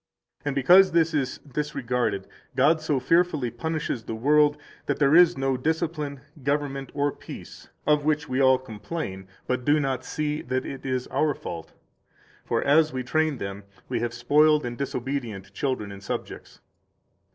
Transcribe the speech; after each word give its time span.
177 0.41 0.49
And 0.49 0.55
because 0.55 0.91
this 0.93 1.13
is 1.13 1.37
disregarded, 1.53 2.25
God 2.55 2.81
so 2.81 2.99
fearfully 2.99 3.51
punishes 3.51 4.01
the 4.03 4.15
world 4.15 4.57
that 4.87 4.97
there 4.97 5.15
is 5.15 5.37
no 5.37 5.55
discipline, 5.57 6.21
government, 6.41 6.91
or 6.95 7.11
peace, 7.11 7.69
of 7.85 8.03
which 8.03 8.27
we 8.27 8.41
all 8.41 8.57
complain, 8.57 9.27
but 9.45 9.63
do 9.63 9.79
not 9.79 10.03
see 10.03 10.41
that 10.41 10.65
it 10.65 10.87
is 10.87 11.05
our 11.09 11.35
fault; 11.35 11.73
for 12.43 12.63
as 12.63 12.91
we 12.91 13.03
train 13.03 13.37
them, 13.37 13.63
we 13.89 13.99
have 13.99 14.15
spoiled 14.15 14.65
and 14.65 14.79
disobedient 14.79 15.53
children 15.53 15.91
and 15.91 16.01
subjects. 16.01 16.61